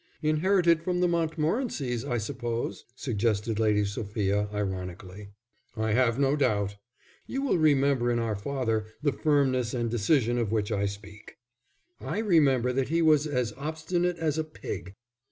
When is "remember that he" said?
12.17-13.03